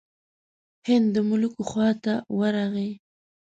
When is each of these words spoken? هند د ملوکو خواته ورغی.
هند 0.87 1.07
د 1.13 1.15
ملوکو 1.29 1.61
خواته 1.69 2.13
ورغی. 2.39 2.91